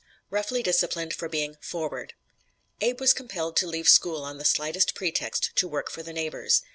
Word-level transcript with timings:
ROUGHLY 0.31 0.63
DISCIPLINED 0.63 1.13
FOR 1.13 1.29
BEING 1.29 1.57
"FORWARD" 1.61 2.15
Abe 2.81 2.99
was 2.99 3.13
compelled 3.13 3.55
to 3.57 3.67
leave 3.67 3.87
school 3.87 4.23
on 4.23 4.39
the 4.39 4.45
slightest 4.45 4.95
pretext 4.95 5.51
to 5.57 5.67
work 5.67 5.91
for 5.91 6.01
the 6.01 6.11
neighbors. 6.11 6.63